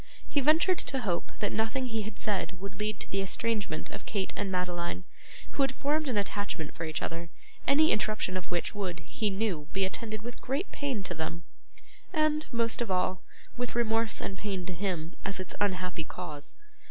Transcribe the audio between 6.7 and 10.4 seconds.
for each other, any interruption of which would, he knew, be attended